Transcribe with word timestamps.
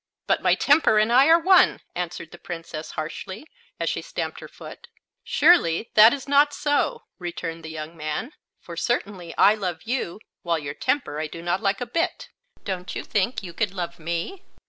"But 0.25 0.41
my 0.41 0.55
temper 0.55 0.97
and 0.97 1.13
I 1.13 1.27
are 1.27 1.37
one," 1.39 1.79
answered 1.93 2.31
the 2.31 2.39
Princess, 2.39 2.89
harshly, 2.93 3.45
as 3.79 3.87
she 3.87 4.01
stamped 4.01 4.39
her 4.39 4.47
foot. 4.47 4.87
"Surely 5.23 5.91
that 5.93 6.11
is 6.11 6.27
not 6.27 6.55
so," 6.55 7.03
returned 7.19 7.61
the 7.63 7.69
young 7.69 7.95
man, 7.95 8.31
"for 8.59 8.75
certainly 8.75 9.31
I 9.37 9.53
love 9.53 9.83
you, 9.83 10.19
while 10.41 10.57
your 10.57 10.73
temper 10.73 11.19
I 11.19 11.27
do 11.27 11.43
not 11.43 11.61
like 11.61 11.81
a 11.81 11.85
bit. 11.85 12.29
Don't 12.63 12.95
you 12.95 13.03
think 13.03 13.43
you 13.43 13.53
could 13.53 13.75
love 13.75 13.99
me?" 13.99 14.41